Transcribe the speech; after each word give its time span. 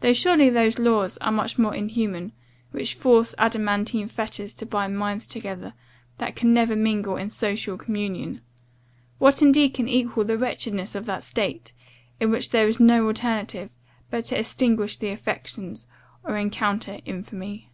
though 0.00 0.12
surely 0.12 0.50
those 0.50 0.80
laws 0.80 1.16
are 1.18 1.30
much 1.30 1.56
more 1.56 1.72
inhuman, 1.72 2.32
which 2.72 2.94
forge 2.96 3.28
adamantine 3.38 4.08
fetters 4.08 4.52
to 4.52 4.66
bind 4.66 4.98
minds 4.98 5.28
together, 5.28 5.74
that 6.18 6.42
never 6.42 6.72
can 6.74 6.82
mingle 6.82 7.14
in 7.16 7.30
social 7.30 7.78
communion! 7.78 8.40
What 9.18 9.42
indeed 9.42 9.72
can 9.74 9.86
equal 9.88 10.24
the 10.24 10.36
wretchedness 10.36 10.96
of 10.96 11.06
that 11.06 11.22
state, 11.22 11.72
in 12.18 12.32
which 12.32 12.50
there 12.50 12.66
is 12.66 12.80
no 12.80 13.06
alternative, 13.06 13.70
but 14.10 14.24
to 14.24 14.38
extinguish 14.40 14.96
the 14.96 15.10
affections, 15.10 15.86
or 16.24 16.36
encounter 16.36 16.98
infamy? 17.04 17.70